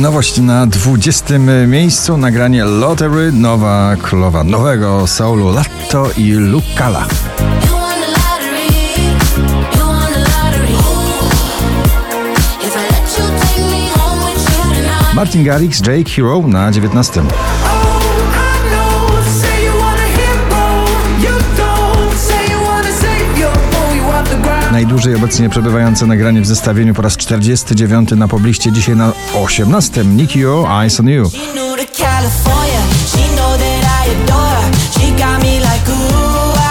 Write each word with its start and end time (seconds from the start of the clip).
Nowość 0.00 0.38
na 0.38 0.66
20 0.66 1.38
miejscu, 1.66 2.16
nagranie 2.16 2.64
Lottery, 2.64 3.32
nowa 3.32 3.96
królowa 4.02 4.44
nowego 4.44 5.06
soulu 5.06 5.52
Latto 5.52 6.10
i 6.16 6.32
Lucala. 6.32 7.06
Martin 15.14 15.44
Garrix, 15.44 15.80
Jake 15.80 16.10
Hero 16.10 16.42
na 16.46 16.70
19. 16.70 17.22
Najdłużej 24.82 25.14
obecnie 25.14 25.48
przebywające 25.48 26.06
nagranie 26.06 26.40
w 26.40 26.46
zestawieniu 26.46 26.94
po 26.94 27.02
raz 27.02 27.16
49 27.16 28.10
na 28.10 28.28
pobliście, 28.28 28.72
dzisiaj 28.72 28.96
na 28.96 29.12
18. 29.34 30.04
Nicky 30.04 30.50
O, 30.50 30.82
Eyes 30.82 31.00
on 31.00 31.08
You. 31.08 31.30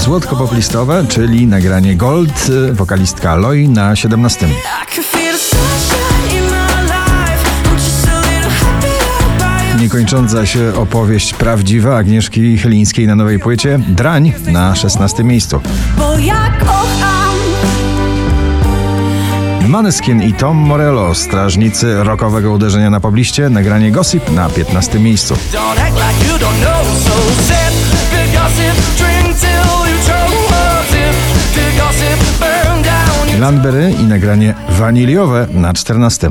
Złotko 0.00 0.36
poplistowe, 0.36 1.04
czyli 1.08 1.46
nagranie 1.46 1.96
Gold, 1.96 2.50
wokalistka 2.72 3.34
Loi 3.34 3.68
na 3.68 3.96
17. 3.96 4.48
Niekończąca 9.80 10.46
się 10.46 10.72
opowieść 10.76 11.34
prawdziwa 11.34 11.96
Agnieszki 11.96 12.58
Chylińskiej 12.58 13.06
na 13.06 13.14
nowej 13.14 13.38
płycie 13.38 13.78
Drań 13.88 14.32
na 14.46 14.74
16 14.74 15.24
miejscu. 15.24 15.60
Maneskin 19.76 20.22
i 20.22 20.32
Tom 20.32 20.56
Morello, 20.56 21.14
strażnicy 21.14 22.04
rockowego 22.04 22.52
uderzenia 22.52 22.90
na 22.90 23.00
pobliście, 23.00 23.50
nagranie 23.50 23.92
Gossip 23.92 24.30
na 24.30 24.48
15 24.48 25.00
miejscu. 25.00 25.36
Landberry 33.40 33.94
i 34.00 34.02
nagranie 34.02 34.54
waniliowe 34.68 35.46
na 35.52 35.72
14. 35.72 36.30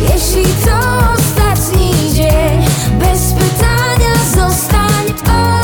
Jeśli 0.00 0.44
to 0.44 0.78
ostatni 1.14 1.90
dzień, 2.14 2.62
bez 3.00 3.32
pytania 3.32 4.14
zostań. 4.34 5.14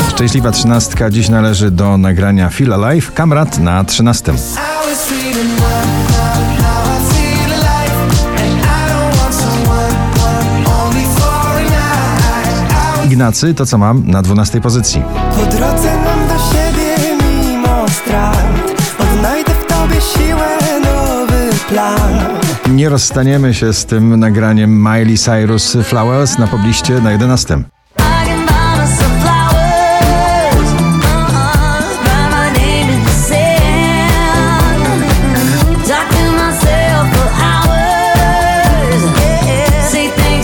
Szczęśliwa 0.09 0.51
trzynastka 0.51 1.09
dziś 1.09 1.29
należy 1.29 1.71
do 1.71 1.97
nagrania 1.97 2.49
Feel 2.49 2.73
Alive, 2.73 3.11
Kamrat 3.11 3.59
na 3.59 3.83
13. 3.83 4.33
Ignacy, 13.09 13.53
to 13.53 13.65
co 13.65 13.77
mam 13.77 14.03
na 14.07 14.21
12 14.21 14.61
pozycji. 14.61 15.01
Po 15.35 15.45
drodze 15.45 15.91
mam 16.05 16.27
do 16.27 16.35
siebie 16.53 16.95
mimo 17.23 17.85
strat, 17.89 18.47
odnajdę 18.99 19.51
w 19.51 19.65
tobie 19.65 20.01
siłę, 20.01 20.57
nowy 20.81 21.49
plan. 21.69 22.39
Nie 22.75 22.89
rozstaniemy 22.89 23.53
się 23.53 23.73
z 23.73 23.85
tym 23.85 24.19
nagraniem 24.19 24.77
Miley 24.77 25.17
Cyrus 25.17 25.77
Flowers 25.83 26.37
na 26.37 26.47
pobliście 26.47 27.01
na 27.01 27.11
11. 27.11 27.63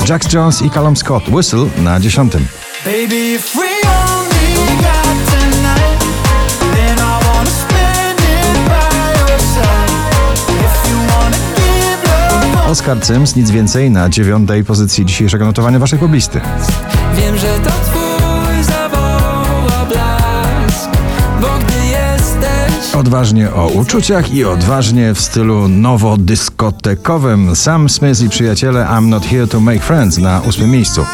Jack 0.10 0.34
Jones 0.34 0.62
i 0.62 0.70
Callum 0.70 0.96
Scott 0.96 1.30
Whistle 1.30 1.66
na 1.78 2.00
dziesiątym. 2.00 2.48
Oskar 12.68 13.00
Cyms, 13.02 13.36
nic 13.36 13.52
więcej 13.52 13.92
na 13.92 14.10
dziewiątej 14.10 14.64
pozycji 14.64 15.06
dzisiejszego 15.06 15.46
notowania 15.46 15.80
waszych 15.80 16.00
poblisty. 16.00 16.42
Wiem, 17.18 17.38
że 17.38 17.60
to 17.60 17.70
twój 17.70 18.05
Odważnie 22.96 23.54
o 23.54 23.68
uczuciach 23.68 24.34
i 24.34 24.46
odważnie 24.46 25.14
w 25.14 25.22
stylu 25.22 25.68
nowodyskotekowym. 25.68 27.56
Sam 27.56 27.90
Smith 27.90 28.22
i 28.22 28.30
przyjaciele 28.30 28.86
I'm 28.86 29.08
Not 29.08 29.26
Here 29.26 29.48
to 29.48 29.60
Make 29.60 29.84
Friends 29.84 30.18
na 30.18 30.42
ósmym 30.42 30.72
miejscu. 30.72 31.06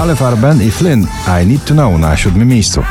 Ale 0.00 0.16
Farben 0.16 0.62
i 0.62 0.70
Flynn 0.70 1.06
I 1.42 1.46
Need 1.46 1.64
to 1.64 1.74
Know 1.74 1.98
na 1.98 2.16
siódmym 2.16 2.48
miejscu. 2.48 2.82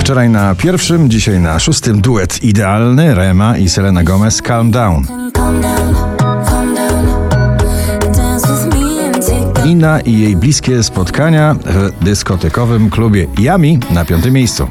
Wczoraj 0.00 0.30
na 0.30 0.54
pierwszym, 0.54 1.10
dzisiaj 1.10 1.40
na 1.40 1.58
szóstym 1.58 2.00
duet 2.00 2.44
idealny 2.44 3.14
Rema 3.14 3.56
i 3.56 3.68
Selena 3.68 4.02
Gomez 4.02 4.42
Calm 4.42 4.70
Down. 4.70 5.27
Ina 9.68 10.00
i 10.00 10.18
jej 10.18 10.36
bliskie 10.36 10.82
spotkania 10.82 11.56
w 11.64 12.04
dyskotekowym 12.04 12.90
klubie 12.90 13.26
Yami 13.38 13.78
na 13.90 14.04
piątym 14.04 14.34
miejscu. 14.34 14.68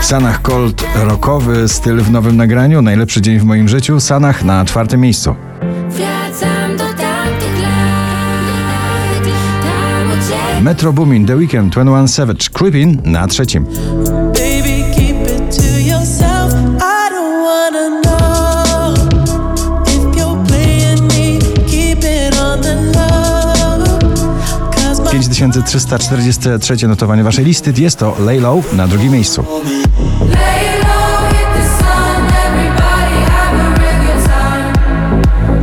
Sanach 0.00 0.42
Cold 0.42 0.84
rockowy 0.94 1.68
styl 1.68 2.00
w 2.00 2.10
nowym 2.10 2.36
nagraniu, 2.36 2.82
najlepszy 2.82 3.20
dzień 3.20 3.38
w 3.38 3.44
moim 3.44 3.68
życiu, 3.68 4.00
Sanach 4.00 4.44
na 4.44 4.64
czwartym 4.64 5.00
miejscu. 5.00 5.34
Metro 10.62 10.92
Boomin, 10.92 11.26
The 11.26 11.36
Weekend, 11.36 11.72
21 11.72 12.08
Savage, 12.08 12.48
Creeping 12.52 13.04
na 13.04 13.26
trzecim. 13.26 13.66
5343 25.16 26.88
notowanie 26.88 27.24
waszej 27.24 27.44
listy 27.44 27.72
jest 27.76 27.98
to 27.98 28.16
Laylow 28.18 28.72
na 28.72 28.88
drugim 28.88 29.12
miejscu. 29.12 29.44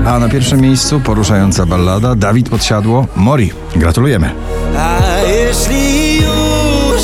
A 0.06 0.20
na 0.20 0.30
pierwszym 0.30 0.62
miejscu 0.62 1.00
poruszająca 1.00 1.66
ballada 1.66 2.16
Dawid 2.16 2.50
Podsiadło 2.50 3.08
Mori. 3.16 3.52
Gratulujemy. 3.76 4.32
A 4.78 5.00
jeśli 5.28 6.16
już, 6.16 7.02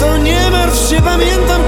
to 0.00 0.18
nie 0.18 0.50
martw 0.50 0.90
się, 0.90 1.02
pamiętam 1.02 1.67